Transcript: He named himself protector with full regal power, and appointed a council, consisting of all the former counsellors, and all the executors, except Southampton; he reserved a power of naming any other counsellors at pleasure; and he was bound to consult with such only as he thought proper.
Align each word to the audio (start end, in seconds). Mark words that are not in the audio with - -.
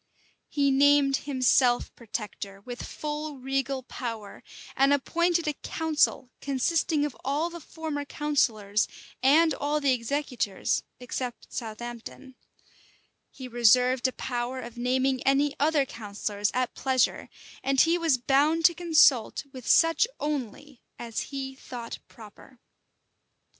He 0.49 0.71
named 0.71 1.17
himself 1.29 1.93
protector 1.95 2.59
with 2.61 2.81
full 2.81 3.37
regal 3.37 3.83
power, 3.83 4.41
and 4.75 4.91
appointed 4.91 5.47
a 5.47 5.53
council, 5.53 6.31
consisting 6.41 7.05
of 7.05 7.15
all 7.23 7.51
the 7.51 7.59
former 7.59 8.03
counsellors, 8.03 8.87
and 9.21 9.53
all 9.53 9.79
the 9.79 9.93
executors, 9.93 10.81
except 10.99 11.53
Southampton; 11.53 12.33
he 13.29 13.47
reserved 13.47 14.07
a 14.07 14.11
power 14.13 14.59
of 14.59 14.75
naming 14.75 15.21
any 15.21 15.55
other 15.59 15.85
counsellors 15.85 16.49
at 16.51 16.73
pleasure; 16.73 17.29
and 17.61 17.81
he 17.81 17.99
was 17.99 18.17
bound 18.17 18.65
to 18.65 18.73
consult 18.73 19.45
with 19.53 19.67
such 19.67 20.07
only 20.19 20.81
as 20.97 21.19
he 21.29 21.53
thought 21.53 21.99
proper. 22.07 22.59